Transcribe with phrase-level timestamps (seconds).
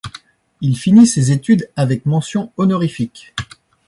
[0.61, 3.35] Il finit ses études avec mention honorifique.